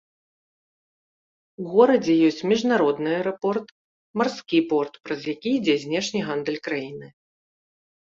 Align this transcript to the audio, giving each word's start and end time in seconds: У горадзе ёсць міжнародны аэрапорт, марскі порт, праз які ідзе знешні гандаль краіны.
У 1.63 1.65
горадзе 1.73 2.13
ёсць 2.29 2.39
міжнародны 2.51 3.09
аэрапорт, 3.17 3.67
марскі 4.21 4.59
порт, 4.73 4.93
праз 5.09 5.21
які 5.33 5.49
ідзе 5.59 5.75
знешні 5.85 6.21
гандаль 6.31 6.59
краіны. 6.69 7.07